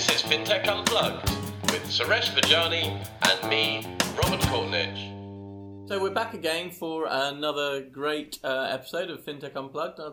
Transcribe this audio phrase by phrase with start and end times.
[0.00, 1.28] This is FinTech Unplugged
[1.70, 3.86] with Suresh Vaghjiani and me,
[4.16, 5.88] Robert Courtneidge.
[5.88, 10.00] So we're back again for another great uh, episode of FinTech Unplugged.
[10.00, 10.12] Uh,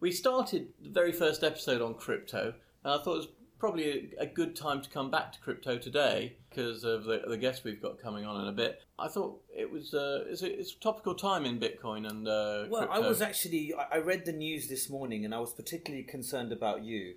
[0.00, 3.28] we started the very first episode on crypto, and I thought it was
[3.60, 7.36] probably a, a good time to come back to crypto today because of the, the
[7.36, 8.82] guest we've got coming on in a bit.
[8.98, 12.66] I thought it was uh, it's, a, it's a topical time in Bitcoin and uh,
[12.68, 12.94] Well, crypto.
[12.94, 16.50] I was actually I I read the news this morning, and I was particularly concerned
[16.50, 17.14] about you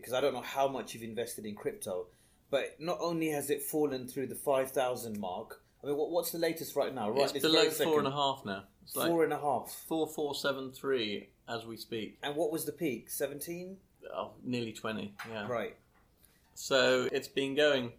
[0.00, 2.06] because I don't know how much you've invested in crypto,
[2.50, 5.62] but not only has it fallen through the five thousand mark.
[5.82, 7.10] I mean, what, what's the latest right now?
[7.10, 8.64] Right, it's below four and a half now.
[8.82, 9.70] It's like Four and a half.
[9.88, 12.18] four four seven three as we speak.
[12.22, 13.10] And what was the peak?
[13.10, 13.76] Seventeen.
[14.14, 15.14] Oh, nearly twenty.
[15.30, 15.48] Yeah.
[15.48, 15.76] Right.
[16.54, 17.92] So it's been going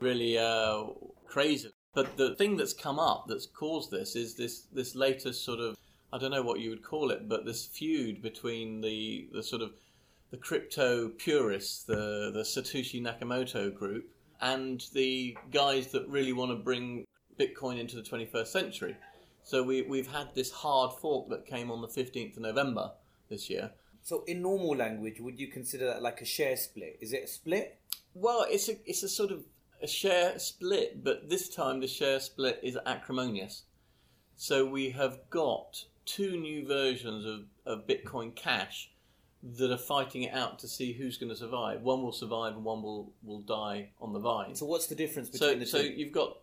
[0.00, 0.84] really uh,
[1.26, 1.70] crazy.
[1.94, 5.76] But the thing that's come up that's caused this is this this latest sort of
[6.12, 9.62] I don't know what you would call it, but this feud between the the sort
[9.62, 9.72] of
[10.30, 16.56] the crypto purists, the the Satoshi Nakamoto group, and the guys that really want to
[16.56, 17.04] bring
[17.38, 18.96] Bitcoin into the 21st century.
[19.42, 22.92] So we we've had this hard fork that came on the 15th of November
[23.28, 23.72] this year.
[24.02, 26.98] So, in normal language, would you consider that like a share split?
[27.00, 27.78] Is it a split?
[28.14, 29.44] Well, it's a it's a sort of
[29.82, 33.64] a share split, but this time the share split is acrimonious.
[34.36, 38.90] So we have got two new versions of, of Bitcoin Cash
[39.42, 41.80] that are fighting it out to see who's going to survive.
[41.82, 44.54] One will survive and one will, will die on the vine.
[44.54, 45.88] So, what's the difference between So, the so two?
[45.88, 46.36] you've got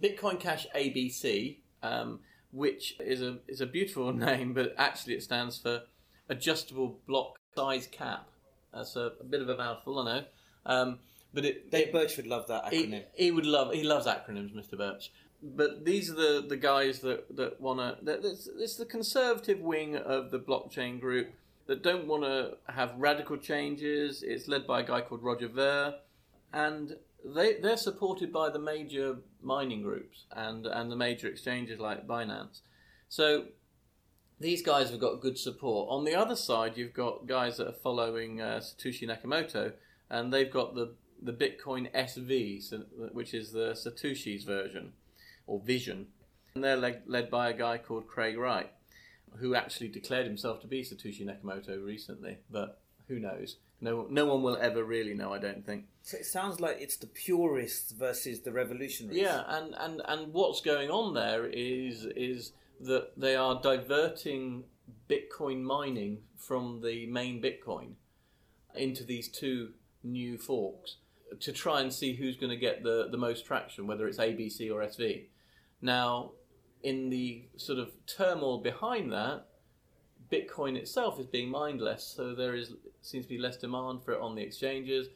[0.00, 2.20] Bitcoin Cash ABC, um,
[2.52, 5.82] which is a is a beautiful name, but actually it stands for
[6.28, 8.28] Adjustable Block Size Cap.
[8.72, 10.24] That's a, a bit of a mouthful, I know.
[10.66, 10.98] Um,
[11.34, 13.04] but it, Dave it- Birch would love that acronym.
[13.14, 14.76] he, he would love he loves acronyms, Mr.
[14.78, 15.10] Birch.
[15.42, 18.18] But these are the, the guys that, that want to.
[18.58, 21.28] It's the conservative wing of the blockchain group
[21.66, 24.22] that don't want to have radical changes.
[24.22, 25.94] It's led by a guy called Roger Ver,
[26.52, 32.06] and they they're supported by the major mining groups and and the major exchanges like
[32.06, 32.60] Binance.
[33.08, 33.46] So
[34.38, 35.88] these guys have got good support.
[35.90, 39.72] On the other side, you've got guys that are following uh, Satoshi Nakamoto,
[40.10, 42.62] and they've got the the Bitcoin SV,
[43.12, 44.92] which is the Satoshi's version
[45.46, 46.08] or vision,
[46.54, 48.70] and they're led by a guy called Craig Wright,
[49.38, 52.38] who actually declared himself to be Satoshi Nakamoto recently.
[52.50, 53.56] But who knows?
[53.80, 55.32] No, no one will ever really know.
[55.32, 55.84] I don't think.
[56.02, 59.18] So, it sounds like it's the purists versus the revolutionaries.
[59.18, 64.64] Yeah, and, and, and what's going on there is is that they are diverting
[65.08, 67.92] Bitcoin mining from the main Bitcoin
[68.74, 69.70] into these two
[70.02, 70.96] new forks
[71.40, 74.72] to try and see who's going to get the, the most traction, whether it's ABC
[74.72, 75.24] or SV.
[75.82, 76.32] Now,
[76.86, 79.46] in the sort of turmoil behind that,
[80.30, 84.12] Bitcoin itself is being mined less, so there is seems to be less demand for
[84.12, 85.08] it on the exchanges,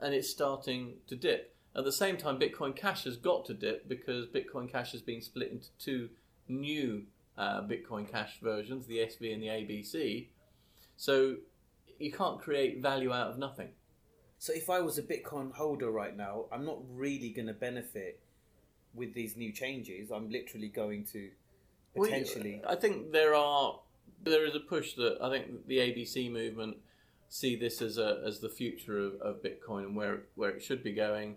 [0.00, 1.56] and it's starting to dip.
[1.74, 5.22] At the same time, Bitcoin Cash has got to dip because Bitcoin Cash has been
[5.22, 6.10] split into two
[6.46, 7.04] new
[7.38, 10.28] uh, Bitcoin Cash versions, the SV and the ABC.
[10.98, 11.36] So
[11.98, 13.70] you can't create value out of nothing.
[14.38, 18.20] So if I was a Bitcoin holder right now, I'm not really going to benefit
[18.94, 20.10] with these new changes.
[20.10, 21.30] I'm literally going to
[21.94, 22.62] Well, potentially.
[22.64, 23.80] Uh, I think there are
[24.22, 26.78] there is a push that I think the ABC movement
[27.28, 30.82] see this as a as the future of, of Bitcoin and where where it should
[30.82, 31.36] be going,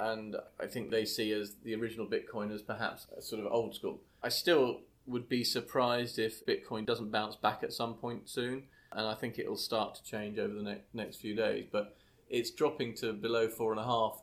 [0.00, 3.74] and I think they see as the original Bitcoin as perhaps a sort of old
[3.74, 4.00] school.
[4.22, 9.06] I still would be surprised if Bitcoin doesn't bounce back at some point soon, and
[9.06, 11.66] I think it will start to change over the ne- next few days.
[11.70, 11.96] But
[12.28, 14.20] it's dropping to below four and a half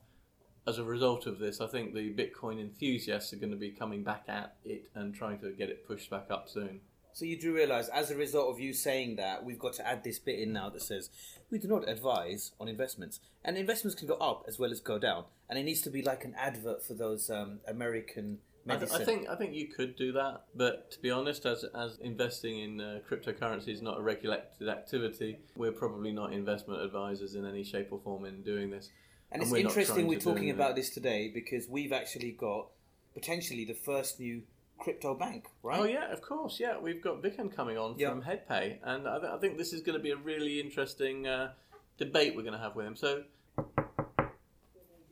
[0.65, 4.03] as a result of this, I think the Bitcoin enthusiasts are going to be coming
[4.03, 6.81] back at it and trying to get it pushed back up soon.
[7.13, 10.03] So you do realise, as a result of you saying that, we've got to add
[10.03, 11.11] this bit in now that says
[11.51, 14.97] we do not advise on investments, and investments can go up as well as go
[14.97, 19.01] down, and it needs to be like an advert for those um, American medicine.
[19.01, 22.59] I think I think you could do that, but to be honest, as as investing
[22.59, 27.63] in uh, cryptocurrency is not a regulated activity, we're probably not investment advisors in any
[27.63, 28.89] shape or form in doing this.
[29.31, 30.53] And it's we're interesting we're talking that.
[30.53, 32.67] about this today because we've actually got
[33.13, 34.43] potentially the first new
[34.79, 35.79] crypto bank, right?
[35.79, 36.77] Oh yeah, of course, yeah.
[36.79, 38.09] We've got Vicken coming on Yeah.
[38.09, 41.25] from HeadPay, and I, th- I think this is going to be a really interesting
[41.25, 41.51] uh,
[41.97, 42.95] debate we're going to have with him.
[42.95, 43.23] So,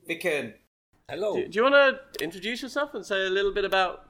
[0.07, 0.53] Vicken,
[1.09, 1.35] Hello.
[1.35, 4.07] do, do you want to introduce yourself and say a little bit about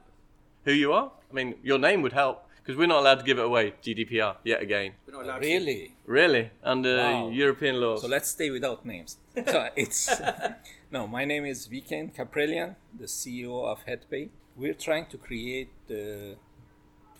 [0.64, 1.12] who you are?
[1.30, 3.74] I mean, your name would help because we're not allowed to give it away.
[3.82, 4.92] GDPR yet again.
[5.06, 5.94] we're not allowed to- Really?
[6.06, 7.28] Really, under Wow.
[7.30, 8.02] European laws.
[8.02, 9.16] So let's stay without names.
[9.46, 10.08] So it's
[10.90, 11.06] no.
[11.06, 14.28] My name is Viken Kaprelian, the CEO of HeadPay.
[14.56, 16.36] We're trying to create the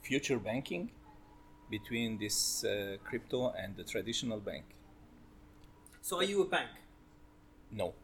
[0.02, 0.90] future banking
[1.70, 4.64] between this uh, crypto and the traditional bank.
[6.02, 6.68] So are you a bank?
[7.70, 7.94] No.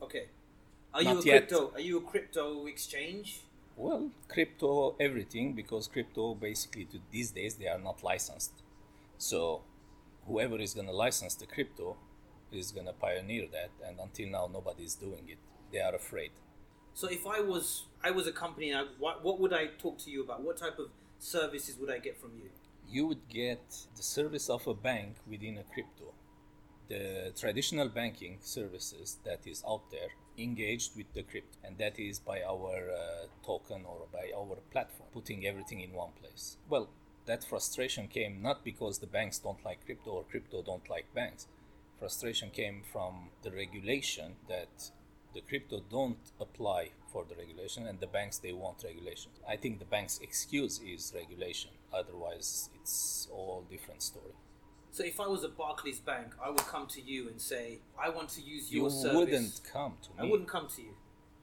[0.00, 0.26] Okay.
[0.94, 1.48] Are you a yet.
[1.48, 1.72] crypto?
[1.74, 3.40] Are you a crypto exchange?
[3.76, 8.62] Well, crypto everything because crypto basically to these days they are not licensed.
[9.18, 9.62] So
[10.26, 11.96] whoever is going to license the crypto
[12.50, 15.38] is going to pioneer that and until now nobody is doing it.
[15.72, 16.30] They are afraid.
[16.94, 20.10] So if I was I was a company, I, what what would I talk to
[20.10, 20.42] you about?
[20.42, 20.88] What type of
[21.18, 22.48] services would I get from you?
[22.88, 23.62] You would get
[23.94, 26.14] the service of a bank within a crypto.
[26.88, 32.18] The traditional banking services that is out there engaged with the crypto and that is
[32.18, 36.56] by our uh, token or by our platform putting everything in one place.
[36.68, 36.88] Well,
[37.26, 41.46] that frustration came not because the banks don't like crypto or crypto don't like banks.
[41.98, 44.90] Frustration came from the regulation that
[45.34, 49.32] the crypto don't apply for the regulation and the banks they want regulation.
[49.48, 51.70] I think the bank's excuse is regulation.
[51.92, 54.34] Otherwise it's all different story.
[54.96, 58.08] So if I was a Barclays Bank, I would come to you and say, I
[58.08, 59.12] want to use You your service.
[59.12, 60.16] You wouldn't come to me.
[60.26, 60.94] I wouldn't come to you.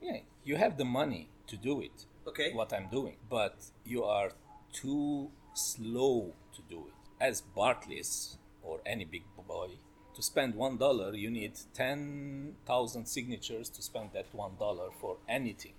[0.02, 2.08] Yeah, you have the money to do it.
[2.28, 2.52] Okay.
[2.52, 4.32] What I'm doing, but you are
[4.72, 7.24] too slow to do it.
[7.24, 9.68] As Barclays or any big boy,
[10.16, 15.18] to spend one dollar, you need ten thousand signatures to spend that one dollar for
[15.30, 15.74] anything.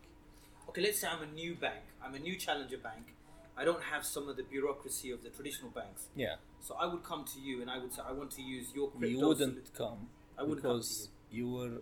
[0.68, 1.82] Okay, let's say I'm a new bank.
[2.00, 3.14] I'm a new challenger bank.
[3.56, 6.08] I don't have some of the bureaucracy of the traditional banks.
[6.16, 8.66] Yeah, So I would come to you and I would say, I want to use
[8.74, 9.06] your crypto.
[9.06, 10.08] you wouldn't come
[10.38, 11.74] I to because you were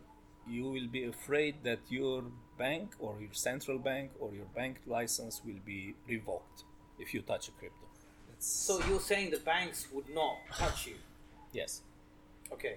[0.46, 2.24] you will be afraid that your
[2.58, 6.64] bank or your central bank or your bank license will be revoked
[6.98, 7.86] if you touch a crypto.
[8.28, 10.96] That's, So you're saying the banks would not touch you?
[11.52, 11.82] yes.
[12.52, 12.76] Okay.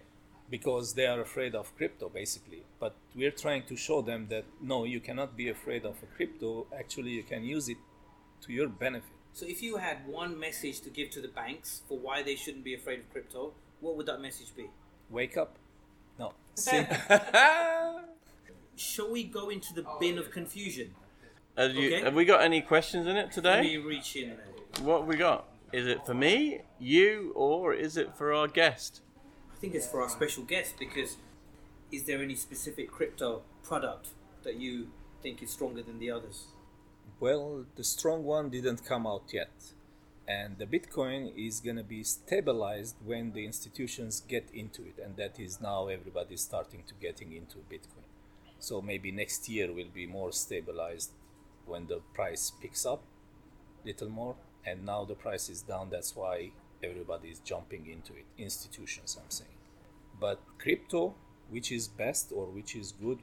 [0.49, 4.77] because they are afraid of crypto basically but we're trying to show them that no
[4.93, 7.77] you cannot be afraid of a crypto actually you can use it
[8.45, 11.97] to your benefit So if you had one message to give to the banks for
[11.97, 14.69] why they shouldn't be afraid of crypto, what would that message be?
[15.09, 15.57] wake up
[16.17, 16.33] no
[18.75, 20.93] Shall we go into the oh, bin of confusion?
[21.57, 22.03] Have, you, Okay.
[22.03, 23.61] have we got any questions in it Let today?
[23.61, 24.45] me reach in there.
[24.81, 25.47] What have we got?
[25.71, 29.01] Is it for me, you, or is it for our guest?
[29.53, 31.15] I think it's for our special guest because
[31.91, 34.09] is there any specific crypto product
[34.43, 34.87] that you
[35.23, 36.47] think is stronger than the others?
[37.19, 39.51] Well the strong one didn't come out yet.
[40.27, 44.97] And the bitcoin is going to be stabilized when the institutions get into it.
[45.03, 48.09] And that is now everybody starting to getting into bitcoin.
[48.57, 51.11] So maybe next year will be more stabilized
[51.67, 53.03] when the price picks up
[53.83, 54.35] a little more.
[54.65, 55.89] And now the price is down.
[55.91, 56.49] That's why
[56.83, 58.25] everybody is jumping into it.
[58.37, 59.57] Institutions i'm saying.
[60.19, 61.15] But crypto
[61.49, 63.19] which is best or which is good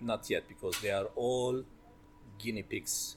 [0.00, 1.62] not yet because they are all
[2.38, 3.16] guinea pigs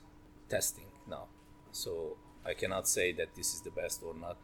[0.49, 1.27] testing now
[1.71, 4.37] so i cannot say that this is the best or not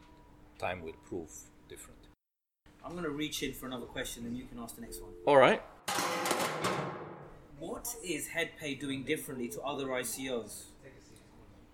[0.58, 1.30] time will prove
[1.68, 2.02] different
[2.84, 5.12] I'm going to reach in for another question and you can ask the next one.
[5.26, 5.62] All right.
[7.58, 10.64] What is HeadPay doing differently to other ICOs?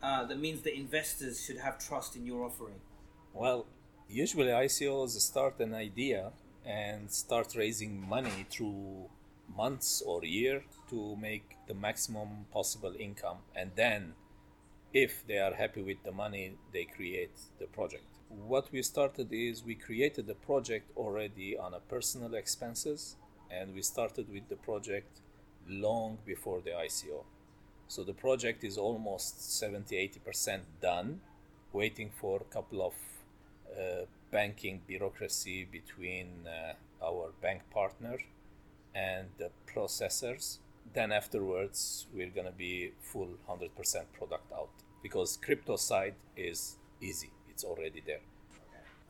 [0.02, 2.80] Uh, that means that investors should have trust in your offering.
[3.32, 3.66] Well,
[4.08, 6.32] usually ICOs start an idea
[6.64, 9.08] and start raising money through
[9.56, 14.14] months or year to make the maximum possible income and then
[14.92, 18.04] if they are happy with the money they create the project.
[18.28, 23.16] What we started is we created the project already on a personal expenses
[23.50, 25.20] and we started with the project
[25.68, 27.24] long before the ICO
[27.88, 31.20] so the project is almost 70 80% done
[31.72, 32.94] waiting for a couple of
[33.72, 36.74] uh, banking bureaucracy between uh,
[37.04, 38.18] our bank partner
[39.06, 40.58] and the processors.
[40.94, 44.70] Then afterwards, we're gonna be full 100% product out
[45.02, 46.60] because crypto side is
[47.00, 48.22] easy; it's already there.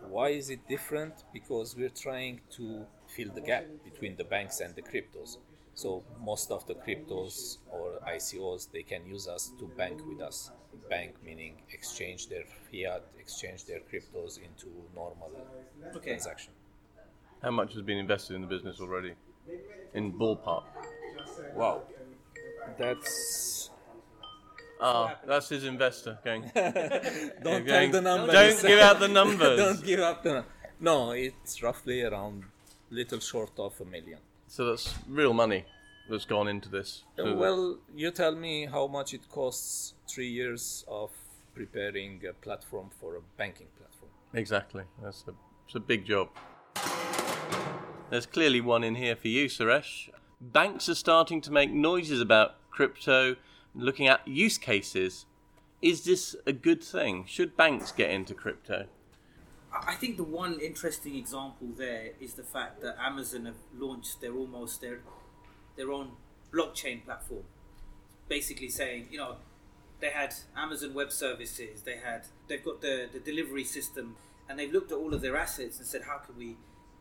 [0.01, 1.15] Why is it different?
[1.33, 5.39] Because we're trying to fill the gap between the banks and the cryptos.
[5.75, 10.51] So most of the cryptos or ICOs they can use us to bank with us.
[10.89, 15.33] Bank meaning exchange their fiat, exchange their cryptos into normal
[15.97, 16.11] Okay.
[16.11, 16.53] transaction.
[17.43, 19.15] How much has been invested in the business already?
[19.95, 20.65] In ballpark.
[21.55, 21.83] Wow,
[22.79, 23.71] that's
[24.81, 26.43] Ah, that's his investor going.
[26.55, 28.33] don't going, tell the numbers.
[28.33, 29.59] Don't give out the numbers.
[29.65, 30.45] don't give up the.
[30.81, 32.45] No, it's roughly around
[32.91, 34.19] little short of a million.
[34.47, 35.65] So that's real money
[36.09, 37.03] that's gone into this.
[37.17, 41.11] So well, you tell me how much it costs three years of
[41.55, 44.13] preparing a platform for a banking platform.
[44.33, 44.85] exactly.
[45.03, 45.33] That's a,
[45.67, 46.29] it's a big job.
[48.11, 50.09] There's clearly one in here for you, Suresh.
[50.41, 53.37] Banks are starting to make noises about crypto,
[53.75, 55.27] looking at use cases.
[55.83, 57.27] Is this a good thing?
[57.27, 58.87] Should banks get into crypto?
[59.71, 64.35] I think the one interesting example there is the fact that Amazon have launched their
[64.35, 65.01] almost their
[65.77, 66.13] their own
[66.51, 67.45] blockchain platform.
[68.29, 69.37] Basically saying, you know,
[70.01, 74.17] they had Amazon Web Services, they had they've got the, the delivery system,
[74.49, 76.57] and they've looked at all of their assets and said, how can we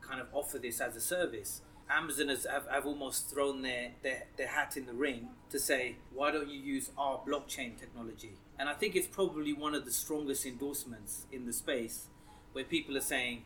[0.07, 1.61] kind of offer this as a service?
[1.89, 5.95] Amazon has have, have almost thrown their, their, their hat in the ring to say,
[6.13, 8.33] why don't you use our blockchain technology?
[8.59, 12.07] And I think it's probably one of the strongest endorsements in the space
[12.53, 13.43] where people are saying,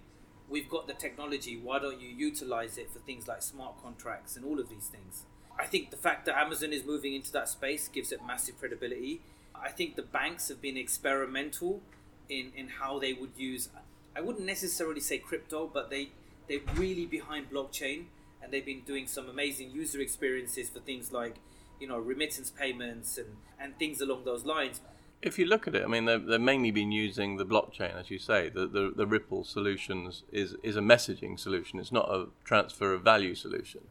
[0.50, 4.46] we've got the technology, why don't you utilize it for things like smart contracts and
[4.46, 5.26] all of these things?
[5.60, 9.22] I think the fact that Amazon is moving into that space gives it massive credibility.
[9.54, 11.82] I think the banks have been experimental
[12.28, 13.70] in, in how they would use,
[14.16, 16.10] I wouldn't necessarily say crypto, but they,
[16.48, 18.06] they're really behind blockchain
[18.42, 21.36] and they've been doing some amazing user experiences for things like
[21.80, 23.28] you know remittance payments and
[23.60, 24.82] and things along those lines
[25.22, 28.10] if you look at it, I mean, they've, they've mainly been using the blockchain, as
[28.10, 28.50] you say.
[28.50, 31.80] The, the, the Ripple solutions is, is a messaging solution.
[31.80, 33.82] It's not a transfer of value solution.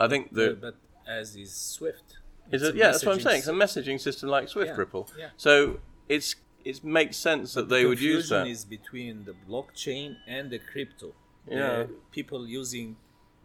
[0.00, 0.74] I think the Yeah, but
[1.06, 2.18] as is Swift.
[2.50, 3.40] is it, yeah, that's what I'm saying.
[3.40, 5.10] It's a messaging system like Swift Yeah, Ripple.
[5.18, 5.28] yeah.
[5.36, 8.50] So it's it makes sense that they would use confusion that.
[8.50, 11.12] is between the blockchain and the crypto.
[11.50, 11.76] Yeah.
[11.84, 12.96] The people using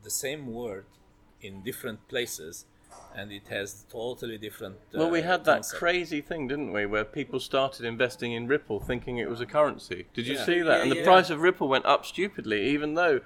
[0.03, 0.85] the same word
[1.41, 2.65] in different places,
[3.15, 4.75] and it has totally different.
[4.93, 5.79] Well, we uh, had that concept.
[5.79, 10.05] crazy thing, didn't we, where people started investing in Ripple thinking it was a currency.
[10.13, 10.45] Did you Yeah.
[10.45, 10.77] see that?
[10.77, 11.03] Yeah, and the yeah.
[11.03, 13.21] price of Ripple went up stupidly, even though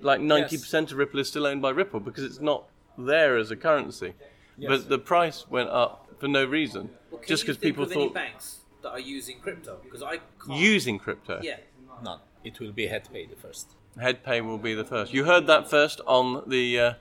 [0.00, 2.64] like 90% of Ripple is still owned by Ripple because it's not
[2.96, 4.14] there as a currency.
[4.56, 4.68] Yes.
[4.68, 8.14] But the price went up for no reason, Well, just because people of any thought
[8.14, 10.58] banks that are using crypto because I can't.
[10.58, 11.40] using crypto.
[11.42, 11.58] yeah
[12.02, 12.20] None.
[12.44, 13.74] It will be HeadPay the first.
[13.98, 15.12] HeadPay will be the first.
[15.12, 16.94] You heard that first on the uh,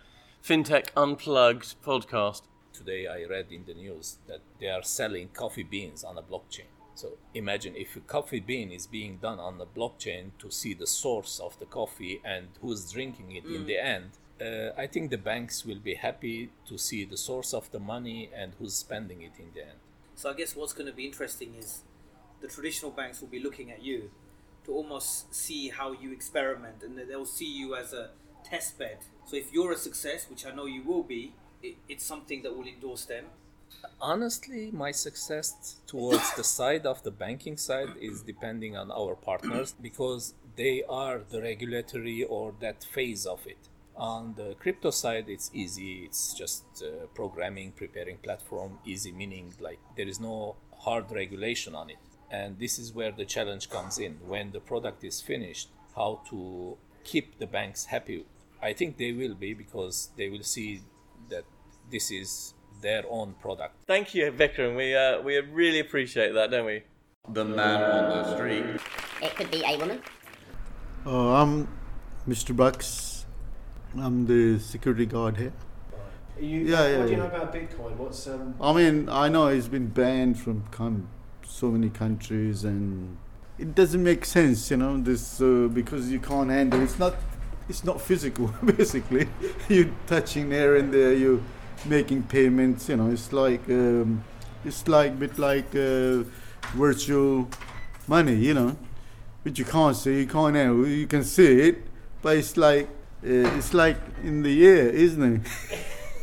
[0.44, 2.42] FinTech Unplugged podcast.
[2.74, 6.66] Today I read in the news that they are selling coffee beans on a blockchain.
[6.96, 10.88] So imagine if a coffee bean is being done on the blockchain to see the
[10.88, 14.10] source of the coffee and who's drinking it in the end.
[14.42, 18.30] Uh, I think the banks will be happy to see the source of the money
[18.36, 19.80] and who's spending it in the end.
[20.16, 21.82] so I guess what's going to be interesting is
[22.42, 24.12] the traditional banks will be looking at you
[24.70, 28.10] to almost see how you experiment and they'll see you as a
[28.44, 29.00] test bed.
[29.26, 32.56] So if you're a success which I know you will be it, it's something that
[32.56, 33.26] will endorse them.
[34.00, 39.76] Honestly my success towards the side of the banking side is depending on our partners
[39.82, 43.64] because they are the regulatory or that phase of it.
[43.96, 46.04] On the crypto side it's easy.
[46.06, 51.90] It's just uh, programming preparing platform easy meaning like there is no hard regulation on
[51.90, 51.98] it
[52.32, 56.78] and this is where the challenge comes in when the product is finished how to
[57.04, 58.26] keep the banks happy
[58.62, 60.82] i think they will be because they will see
[61.30, 61.44] that
[61.92, 64.76] this is their own product Thank you, Vikram.
[64.78, 66.84] We uh, we really appreciate that, don't we?
[67.28, 68.66] The man on the street.
[69.22, 70.02] It could be a woman.
[71.06, 71.68] Uh, I'm
[72.28, 72.56] Mr.
[72.56, 73.26] Bucks.
[73.98, 75.52] I'm the security guard here.
[76.40, 77.24] You, Yeah, yeah, What do you yeah.
[77.24, 77.98] know about Bitcoin?
[77.98, 78.56] What's um?
[78.62, 81.10] I mean, I know it's been banned from con-
[81.50, 83.18] so many countries, and
[83.58, 86.82] it doesn't make sense, you know, this uh, because you can't handle.
[86.82, 87.16] It's not.
[87.68, 89.28] It's not physical, basically.
[89.70, 91.14] You're touching there and there.
[91.14, 91.42] You're
[91.86, 92.90] making payments.
[92.90, 94.24] You know, it's like um,
[94.64, 96.24] it's like bit like uh,
[96.74, 97.50] virtual
[98.08, 98.36] money.
[98.36, 98.78] You know,
[99.44, 100.20] but you can't see.
[100.20, 100.88] You can't handle.
[100.88, 101.84] You can see it,
[102.22, 102.88] but it's like
[103.24, 105.46] uh, it's like in the air, isn't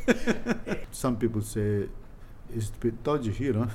[0.08, 0.86] it?
[0.90, 1.88] Some people say
[2.54, 3.68] it's a bit dodgy, you know.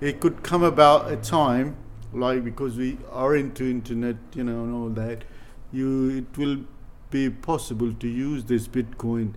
[0.00, 1.76] It could come about a time,
[2.12, 5.24] like because we are into internet, you know, and all that.
[5.72, 6.60] You, it will
[7.10, 9.34] be possible to use this Bitcoin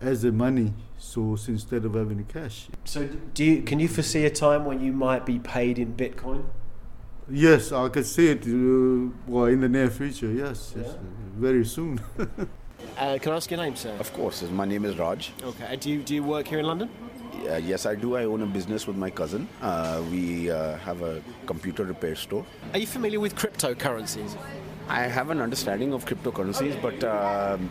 [0.00, 2.68] as a money source instead of having cash.
[2.84, 6.44] So do you can you foresee a time when you might be paid in Bitcoin?
[7.28, 8.42] Yes, I can see it.
[8.46, 10.94] Uh, well, in the near future, yes, yes,
[11.34, 12.00] very soon.
[12.98, 13.94] Uh, can I ask your name, sir?
[13.98, 15.32] Of course, my name is Raj.
[15.42, 15.66] Okay.
[15.70, 16.88] And do you do you work here in London?
[17.48, 18.16] Uh, yes, I do.
[18.16, 19.48] I own a business with my cousin.
[19.60, 22.44] Uh, we uh, have a computer repair store.
[22.72, 24.36] Are you familiar with cryptocurrencies?
[24.88, 27.68] I have an understanding of cryptocurrencies, but um,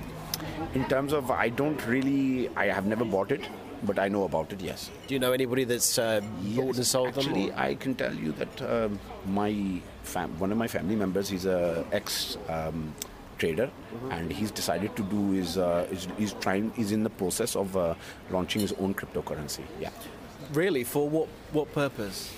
[0.73, 3.41] in terms of, I don't really, I have never bought it,
[3.83, 4.61] but I know about it.
[4.61, 4.91] Yes.
[5.07, 6.21] Do you know anybody that's uh,
[6.55, 7.25] bought and sold them?
[7.25, 11.45] Actually, I can tell you that um, my fam- one of my family members, he's
[11.45, 12.37] a ex.
[12.49, 12.93] Um,
[13.37, 13.69] trader
[14.11, 17.75] and he's decided to do is, uh, is he's trying he's in the process of
[17.75, 17.93] uh,
[18.29, 19.89] launching his own cryptocurrency yeah
[20.53, 22.31] really for what what purpose?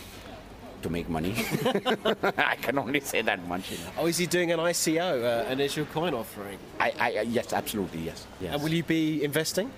[0.84, 1.34] to make money.
[2.38, 3.72] I can only say that much.
[3.72, 3.92] You know.
[3.98, 6.60] Oh, is he doing an ICO, uh, initial coin offering?
[6.80, 8.28] I, I, I- yes, absolutely, yes.
[8.40, 8.54] yes.
[8.54, 9.72] And will you be investing?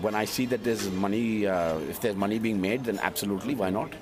[0.00, 3.70] When I see that there's money, uh, if there's money being made, then absolutely, why
[3.70, 3.92] not?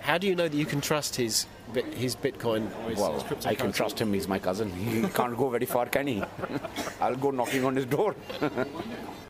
[0.00, 2.98] How do you know that you can trust his bit, his Bitcoin or his, his
[2.98, 3.46] Well, cryptocurrency?
[3.46, 4.12] I can trust him.
[4.12, 4.70] He's my cousin.
[4.72, 6.22] He can't go very far, can he?
[7.00, 8.14] I'll go knocking on his door.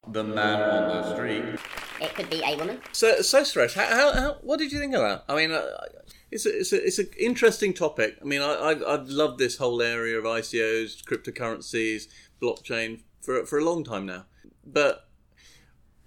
[0.09, 1.45] The man on the street.
[2.01, 2.81] It could be a woman.
[2.93, 5.25] So, so Suresh, how, how, how, what did you think of that?
[5.29, 5.65] I mean, uh,
[6.31, 8.17] it's a, it's a, it's an interesting topic.
[8.21, 12.09] I mean, I, I've, I've loved this whole area of ICOs, cryptocurrencies,
[12.43, 14.27] blockchain for for a long time now.
[14.67, 15.09] But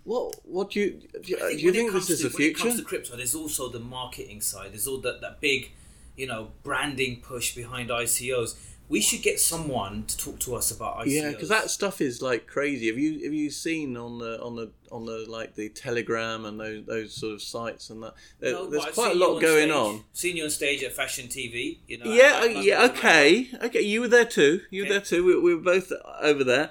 [0.04, 2.44] what what do you do you, I do you think comes this is to- the
[2.44, 4.74] When it comes to crypto, there's also the marketing side.
[4.74, 5.72] There's all that, that big,
[6.16, 8.56] you know, branding push behind ICOs.
[8.88, 11.06] We should get someone to talk to us about ICOs.
[11.08, 12.86] Yeah, because that stuff is like crazy.
[12.88, 16.60] Have you have you seen on the on the on the like the Telegram and
[16.60, 18.14] those those sort of sites and that?
[18.40, 20.04] There, No, there's quite a lot going stage, on.
[20.14, 21.80] Seen you on stage at Fashion TV.
[21.88, 22.12] You know.
[22.12, 23.82] Yeah, at uh, yeah, London okay, okay.
[23.82, 24.62] You were there too.
[24.70, 24.94] You were Okay.
[24.94, 25.26] there too.
[25.26, 25.92] We, we were both
[26.22, 26.70] over there.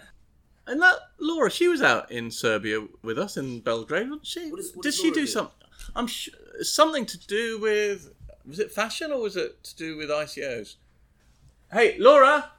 [0.69, 4.51] And that Laura, she was out in Serbia with us in Belgrade, wasn't she?
[4.53, 5.27] What is- what Did does she do do?
[5.27, 5.55] something?
[5.97, 6.33] I'm sure
[6.63, 8.13] something to do with
[8.47, 10.77] was it fashion or was it to do with ICOs?
[11.73, 12.51] Hey, Laura,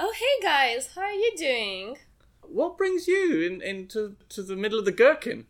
[0.00, 1.96] Oh, hey guys, how are you doing?
[2.42, 5.46] what brings you in into to the middle of the gherkin?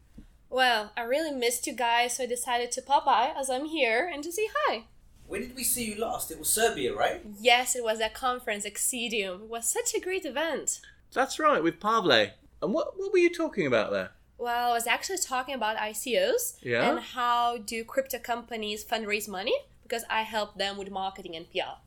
[0.50, 4.10] Well, I really missed you guys, so I decided to pop by as I'm here
[4.12, 4.84] and to say hi.
[5.26, 6.30] When did we see you last?
[6.30, 7.20] It was Serbia, right?
[7.38, 9.42] Yes, it was at conference, Exedium.
[9.42, 10.80] It was such a great event.
[11.12, 12.30] That's right, with Pavle.
[12.62, 14.10] And what what were you talking about there?
[14.38, 16.88] Well, I was actually talking about ICOs Yeah?
[16.90, 19.54] and how do crypto companies fundraise money
[19.88, 21.80] because I help them with marketing and PR.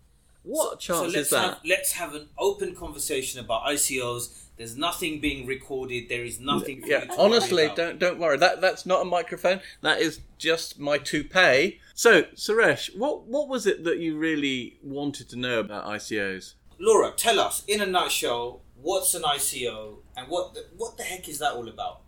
[0.44, 1.44] What chance so let's is that?
[1.44, 4.38] Have, let's have an open conversation about ICOs.
[4.58, 6.10] There's nothing being recorded.
[6.10, 6.82] There is nothing.
[6.82, 7.76] For Yeah, you to honestly, worry about.
[7.78, 8.38] don't don't worry.
[8.38, 9.62] That that's not a microphone.
[9.82, 11.80] That is just my toupee.
[11.94, 16.56] So, Suresh, what what was it that you really wanted to know about ICOs?
[16.80, 21.30] Laura, tell us in a nutshell what's an ICO and what the, what the heck
[21.30, 22.02] is that all about?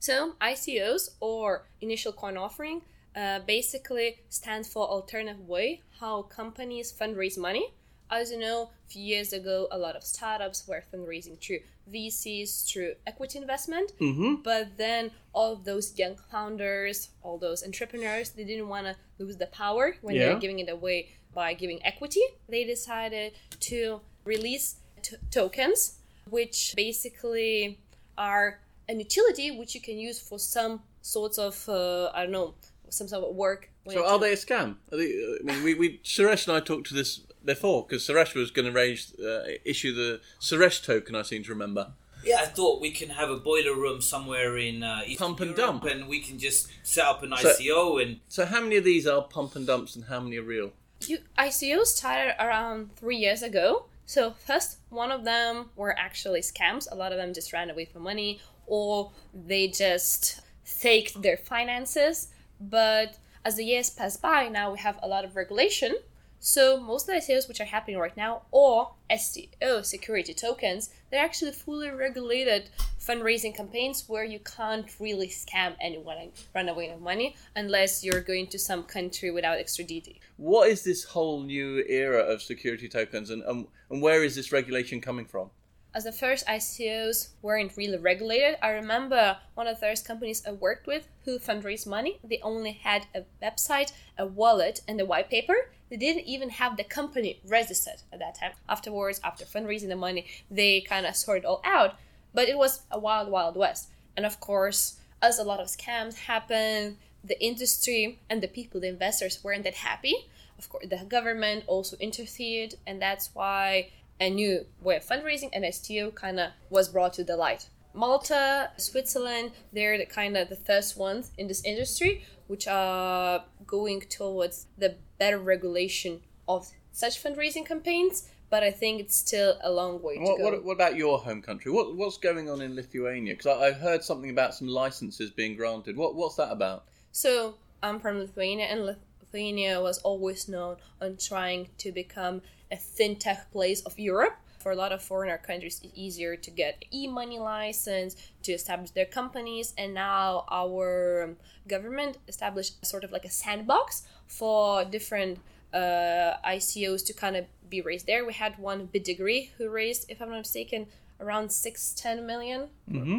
[0.00, 2.82] So, ICOs or initial coin offering
[3.16, 7.72] uh, basically stands for alternative way how companies fundraise money.
[8.10, 12.66] As you know, a few years ago, a lot of startups were fundraising through VCs,
[12.70, 13.92] through equity investment.
[14.00, 14.42] Mm-hmm.
[14.42, 19.36] But then all of those young founders, all those entrepreneurs, they didn't want to lose
[19.38, 20.26] the power when Yeah.
[20.26, 22.20] they're giving it away by giving equity.
[22.48, 25.98] They decided to release t- tokens,
[26.28, 27.78] which basically
[28.18, 32.54] are an utility which you can use for some sorts of uh, I don't know
[32.92, 33.70] some sort of work.
[33.90, 34.76] So, are they a scam?
[34.92, 38.34] Are they, I mean, we, we Suresh and I talked to this before because Suresh
[38.34, 41.14] was going to raise uh, issue the Suresh token.
[41.16, 41.92] I seem to remember.
[42.24, 45.56] Yeah, I thought we can have a boiler room somewhere in uh, Eastern Pump and
[45.56, 45.84] Europe dump.
[45.92, 49.06] and we can just set up an So- ICO and So, how many of these
[49.06, 50.72] are pump and dumps, and how many are real?
[51.06, 53.86] You, ICOs started around three years ago.
[54.06, 56.86] So first, one of them were actually scams.
[56.90, 62.28] A lot of them just ran away for money, or they just faked their finances.
[62.70, 65.96] But as the years pass by, now we have a lot of regulation.
[66.44, 71.24] So most of the ICOs which are happening right now, or STO security tokens, they're
[71.24, 72.68] actually fully regulated
[73.00, 78.20] fundraising campaigns where you can't really scam anyone and run away with money unless you're
[78.20, 80.18] going to some country without extraditing.
[80.36, 84.50] What is this whole new era of security tokens, and and, and where is this
[84.50, 85.50] regulation coming from?
[85.94, 90.52] As the first ICOs weren't really regulated, I remember one of the first companies I
[90.52, 92.18] worked with who fundraised money.
[92.24, 95.54] They only had a website, a wallet, and a white paper.
[95.90, 98.52] They didn't even have the company registered at that time.
[98.68, 101.96] Afterwards, after fundraising the money, they kind of sorted all out.
[102.32, 103.90] But it was a wild, wild west.
[104.16, 108.88] And of course, as a lot of scams happened, the industry and the people, the
[108.88, 110.14] investors, weren't that happy.
[110.58, 113.90] Of course, the government also interfered, and that's why
[114.22, 117.68] a new way of fundraising and STO kind of was brought to the light.
[117.92, 124.00] Malta, Switzerland, they're the kind of the first ones in this industry which are going
[124.00, 128.28] towards the better regulation of such fundraising campaigns.
[128.50, 130.44] But I think it's still a long way to What, go.
[130.44, 131.72] what, what about your home country?
[131.72, 133.34] What, what's going on in Lithuania?
[133.34, 135.96] Because I, I heard something about some licenses being granted.
[135.96, 136.84] What, what's that about?
[137.12, 143.50] So I'm from Lithuania, and Lithuania was always known on trying to become a fintech
[143.52, 144.36] place of Europe.
[144.58, 149.06] For a lot of foreigner countries, it's easier to get e-money license to establish their
[149.06, 151.34] companies, and now our
[151.66, 155.40] government established sort of like a sandbox for different
[155.74, 158.24] uh, ICOs to kind of be raised there.
[158.24, 160.86] We had one BitDegree who raised, if I'm not mistaken,
[161.20, 162.68] around six ten million,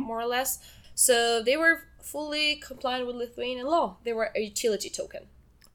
[0.07, 0.59] more or less.
[0.95, 3.97] So they were fully compliant with Lithuanian law.
[4.05, 5.23] They were a utility token.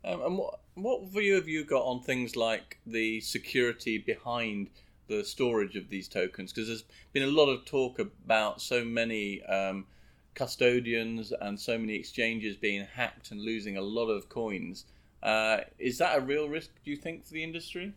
[0.05, 4.71] Um, and what, what view have you got on things like the security behind
[5.09, 6.53] the storage of these tokens?
[6.53, 9.87] Because there's been a lot of talk about so many um,
[10.35, 14.85] custodians and so many exchanges being hacked and losing a lot of coins.
[15.23, 17.93] Uh, is that a real risk, do you think, for the industry?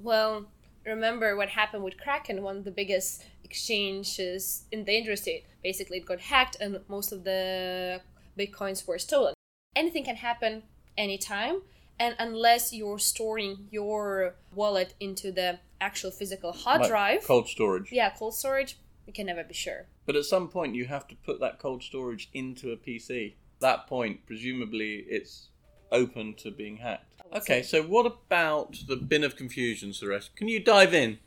[0.00, 0.46] Well,
[0.84, 5.44] remember what happened with Kraken, one of the biggest exchanges in the industry.
[5.62, 8.00] Basically, it got hacked and most of the
[8.38, 9.34] bitcoins were stolen.
[9.76, 10.64] Anything can happen
[10.98, 11.62] anytime,
[11.98, 17.92] and unless you're storing your wallet into the actual physical hard Like drive, Cold storage.
[17.92, 19.86] yeah, cold storage, you can never be sure.
[20.06, 23.34] But at some point, you have to put that cold storage into a PC.
[23.60, 25.48] That point, presumably, it's
[25.92, 27.06] open to being hacked.
[27.34, 27.80] Okay, say.
[27.80, 30.28] so what about the bin of confusion, Suresh?
[30.36, 31.18] Can you dive in?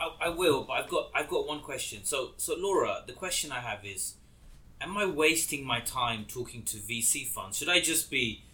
[0.00, 2.04] I, I will, but I've got I've got one question.
[2.04, 4.14] So so Laura, the question I have is,
[4.80, 7.58] am I wasting my time talking to VC funds?
[7.58, 8.44] Should I just be,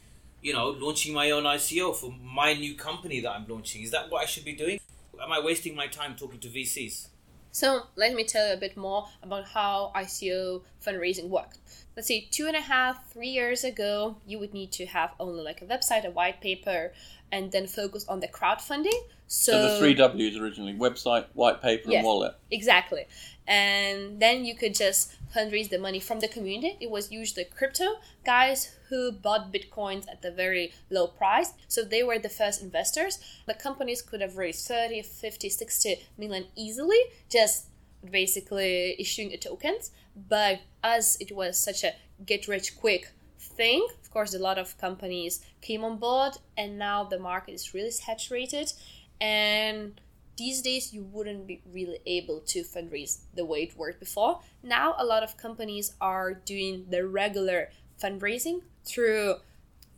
[0.44, 3.82] you know, launching my own ICO for my new company that I'm launching?
[3.82, 4.78] Is that what I should be doing?
[5.20, 7.08] Am I wasting my time talking to VCs?
[7.50, 11.58] So let me tell you a bit more about how ICO fundraising works.
[11.96, 15.42] Let's say two and a half, three years ago, you would need to have only
[15.42, 16.92] like a website, a white paper,
[17.32, 18.98] and then focus on the crowdfunding.
[19.28, 21.98] So, So, the three W's originally website, white paper, Yes.
[21.98, 22.34] and wallet.
[22.50, 23.06] Exactly.
[23.46, 26.76] And then you could just fundraise the money from the community.
[26.80, 31.52] It was usually crypto guys who bought bitcoins at a very low price.
[31.68, 33.18] So they were the first investors.
[33.46, 37.66] The companies could have raised 30, 50, 60 million easily, just
[38.10, 39.90] basically issuing the tokens.
[40.16, 44.78] But as it was such a get rich quick thing, of course, a lot of
[44.78, 48.72] companies came on board, and now the market is really saturated.
[49.20, 50.00] And
[50.36, 54.40] these days you wouldn't be really able to fundraise the way it worked before.
[54.62, 57.70] Now a lot of companies are doing the regular
[58.02, 59.36] fundraising through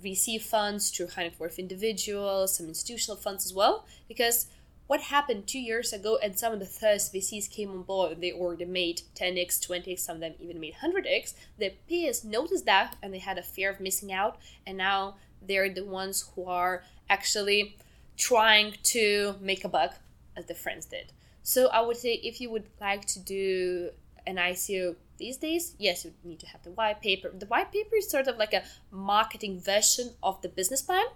[0.05, 3.87] VC funds, through high net worth individuals, some institutional funds as well.
[4.09, 4.47] Because
[4.87, 8.33] what happened two years ago, and some of the first VCs came on board, they
[8.33, 11.35] already made 10x, 20x, some of them even made 100x.
[11.59, 15.73] The peers noticed that, and they had a fear of missing out, and now they're
[15.73, 17.77] the ones who are actually
[18.17, 19.95] trying to make a buck
[20.37, 21.13] as the friends did.
[21.43, 23.91] So I would say if you would like to do
[24.27, 27.33] an ICO these days, yes, you need to have the white paper.
[27.37, 31.07] The white paper is sort of like a marketing version of the business plan,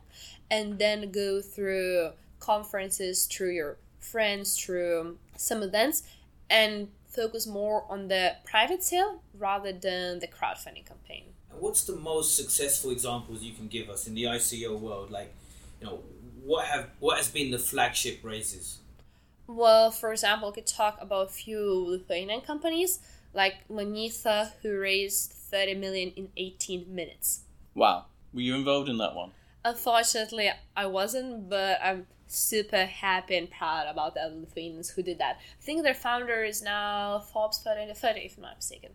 [0.50, 6.02] and then go through conferences, through your friends, through some events,
[6.48, 11.24] and focus more on the private sale rather than the crowdfunding campaign.
[11.58, 15.10] What's the most successful examples you can give us in the ICO world?
[15.10, 15.34] Like,
[15.80, 16.00] you know,
[16.44, 18.79] what have what has been the flagship raises?
[19.52, 23.00] Well, for example, we could talk about a few Lithuanian companies
[23.34, 27.40] like Monetha, who raised 30 million in 18 minutes.
[27.74, 28.06] Wow.
[28.32, 29.32] Were you involved in that one?
[29.64, 35.38] Unfortunately, I wasn't, but I'm super happy and proud about the Lithuanians who did that.
[35.40, 38.90] I think their founder is now Forbes 30 to 30, if I'm not mistaken.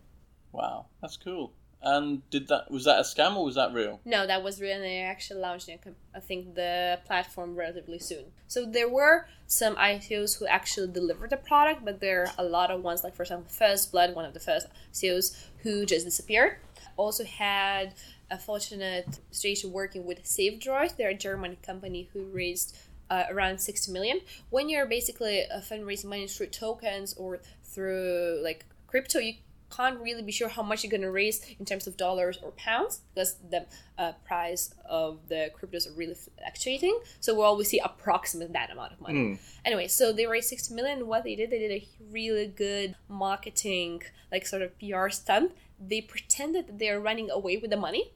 [0.52, 1.52] Wow, that's cool.
[1.82, 4.00] And did that was that a scam or was that real?
[4.04, 4.74] No, that was real.
[4.76, 5.68] and They're actually launched,
[6.14, 8.24] I think, the platform relatively soon.
[8.48, 12.70] So there were some ICOs who actually delivered the product, but there are a lot
[12.70, 16.56] of ones, like for example, First Blood, one of the first ICOs, who just disappeared.
[16.96, 17.94] Also had
[18.30, 20.96] a fortunate situation working with Savedroid.
[20.96, 22.76] They're a German company who raised
[23.10, 24.20] uh, around 60 million.
[24.50, 29.34] When you're basically uh, fundraising money through tokens or through like crypto, you
[29.70, 32.52] can't really be sure how much you're going to raise in terms of dollars or
[32.52, 33.66] pounds because the
[33.98, 36.98] uh, price of the cryptos are really fluctuating.
[37.20, 39.38] So we always see approximate that amount of money.
[39.64, 41.06] Anyway, so they raised 60 million.
[41.06, 45.52] What they did, they did a really good marketing, like sort of PR stunt.
[45.80, 48.12] They pretended that they are running away with the money.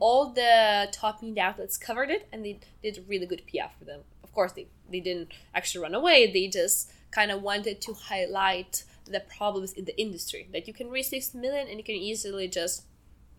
[0.00, 4.00] All the top media outlets covered it, and they did really good PR for them.
[4.24, 6.32] Of course, they, they didn't actually run away.
[6.32, 10.90] They just kind of wanted to highlight the problems in the industry that you can
[10.90, 12.84] raise 60 million and you can easily just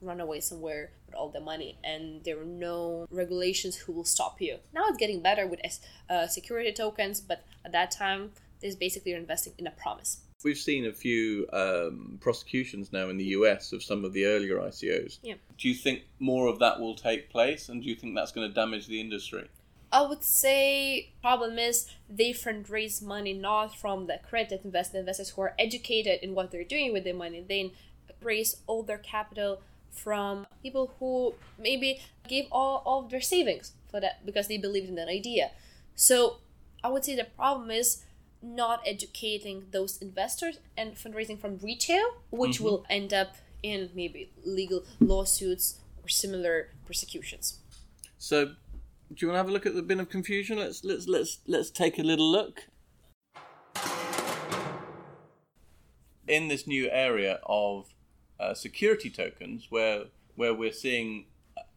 [0.01, 4.39] run away somewhere with all the money and there are no regulations who will stop
[4.39, 5.59] you now it's getting better with
[6.09, 10.57] uh, security tokens but at that time there's basically you're investing in a promise We've
[10.57, 15.19] seen a few um, prosecutions now in the US of some of the earlier ICOs.
[15.21, 15.33] Yeah.
[15.57, 18.47] Do you think more of that will take place, and do you think that's going
[18.47, 19.49] to damage the industry?
[19.91, 25.41] I would say problem is they fundraise money not from the credit investors, investors who
[25.41, 27.43] are educated in what they're doing with their money.
[27.47, 27.73] They
[28.21, 33.99] raise all their capital from people who maybe gave all, all of their savings for
[33.99, 35.51] that because they believed in that idea.
[35.95, 36.37] So
[36.83, 38.03] I would say the problem is
[38.41, 42.63] not educating those investors and fundraising from retail, which mm-hmm.
[42.63, 47.59] will end up in maybe legal lawsuits or similar persecutions.
[48.17, 48.55] So,
[49.09, 50.59] do you want to have a look at the bin of confusion?
[50.59, 52.67] Let's let's let's let's take a little look.
[56.27, 57.87] In this new area of
[58.39, 61.25] uh, security tokens, where where we're seeing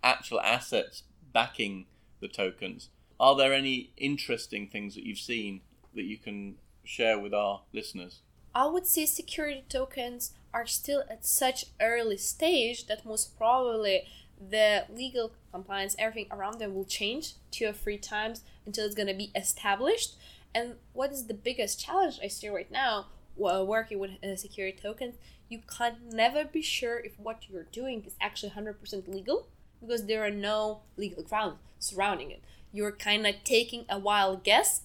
[0.04, 1.86] actual assets backing
[2.20, 2.90] the tokens.
[3.18, 5.62] Are there any interesting things that you've seen
[5.94, 8.20] that you can share with our listeners?
[8.54, 14.02] I would say security tokens are still at such early stage that most probably
[14.38, 19.14] the legal compliance, everything around them will change two or three times until it's gonna
[19.14, 20.16] be established.
[20.54, 24.78] And what is the biggest challenge I see right now while working with uh, security
[24.80, 25.14] tokens?
[25.48, 29.48] You can't never be sure if what you're doing is actually 100% legal
[29.80, 32.42] because there are no legal grounds surrounding it.
[32.72, 34.82] You're kind of taking a wild guess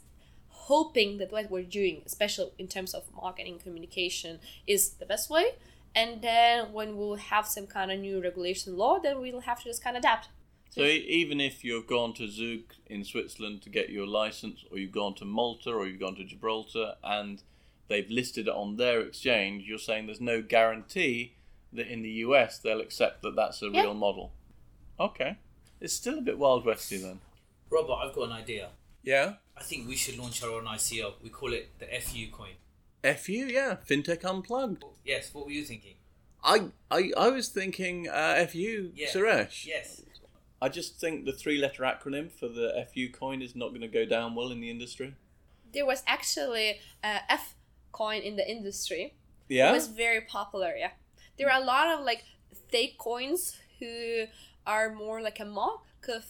[0.67, 5.51] hoping that what we're doing, especially in terms of marketing communication, is the best way.
[5.95, 9.63] And then when we'll have some kind of new regulation law, then we'll have to
[9.63, 10.27] just kind of adapt.
[10.77, 14.77] So e- even if you've gone to Zug in Switzerland to get your license, or
[14.77, 17.41] you've gone to Malta, or you've gone to Gibraltar, and
[17.87, 21.33] they've listed it on their exchange, you're saying there's no guarantee
[21.73, 23.81] that in the US they'll accept that that's a Yeah.
[23.81, 24.31] real model.
[24.99, 25.37] Okay,
[25.81, 27.19] it's still a bit wild westy then.
[27.69, 28.69] Robert, I've got an idea.
[29.03, 29.35] Yeah.
[29.55, 31.13] I think we should launch our own ICO.
[31.21, 32.53] We call it the FU coin.
[33.03, 34.83] FU, yeah, FinTech Unplugged.
[35.05, 35.95] Yes, what were you thinking?
[36.43, 39.07] I, I, I was thinking uh, FU, Yeah.
[39.09, 39.65] Suresh.
[39.65, 40.01] Yes.
[40.61, 43.87] I just think the three letter acronym for the FU coin is not going to
[43.87, 45.15] go down well in the industry.
[45.73, 47.55] There was actually a F
[47.91, 49.15] coin in the industry.
[49.49, 49.69] Yeah?
[49.69, 50.91] It was very popular, yeah.
[51.37, 52.23] There are a lot of like
[52.69, 54.25] fake coins who
[54.65, 55.83] are more like a mock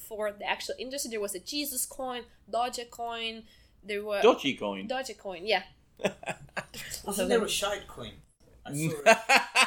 [0.08, 1.12] for the actual industry.
[1.12, 3.44] There was a Jesus coin, Doge coin,
[3.84, 4.88] there were Dodgy coin.
[4.88, 5.63] Doge coin, yeah.
[7.06, 8.13] Wasn't there a shite coin?
[8.66, 9.18] I saw it.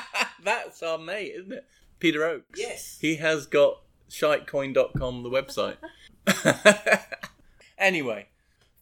[0.44, 1.66] That's our mate, isn't it?
[1.98, 2.58] Peter Oakes.
[2.58, 2.98] Yes.
[3.00, 5.76] He has got shitecoin.com, the website.
[7.78, 8.26] anyway,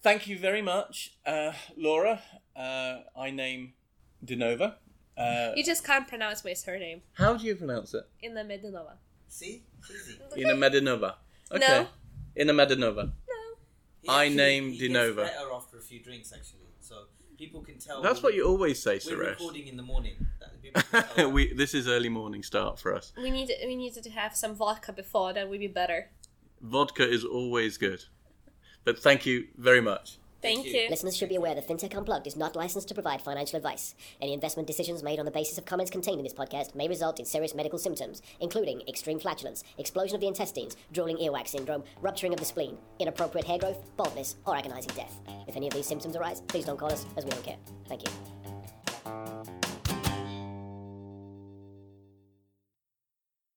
[0.02, 2.20] thank you very much, uh, Laura.
[2.56, 3.74] Uh, I name
[4.24, 4.74] Denova.
[5.16, 8.04] Uh, You just can't pronounce my surname how do you pronounce it?
[8.22, 8.94] in the Medinova.
[9.28, 9.64] See?
[9.90, 10.18] Easy.
[10.36, 11.14] In a Medinova.
[11.52, 11.58] Okay.
[11.60, 11.86] No.
[12.36, 13.12] In a Medinova.
[14.02, 15.16] He I name he gets Dinova.
[15.16, 16.68] better after a few drinks, actually.
[16.80, 16.94] So
[17.36, 18.00] people can tell.
[18.00, 20.14] That's what you always say, We're recording in the morning.
[20.74, 23.12] That people we, this is early morning start for us.
[23.16, 26.10] We need we needed to have some vodka before, that would be better.
[26.60, 28.04] Vodka is always good.
[28.84, 30.18] But thank you very much.
[30.40, 30.72] Thank, you.
[30.72, 30.88] you.
[30.88, 33.96] Listeners should be aware that FinTech Unplugged is not licensed to provide financial advice.
[34.22, 37.18] Any investment decisions made on the basis of comments contained in this podcast may result
[37.18, 42.32] in serious medical symptoms, including extreme flatulence, explosion of the intestines, drooling earwax syndrome, rupturing
[42.32, 45.20] of the spleen, inappropriate hair growth, baldness, or agonizing death.
[45.48, 47.56] If any of these symptoms arise, please don't call us, as we don't care.
[47.88, 48.37] Thank you.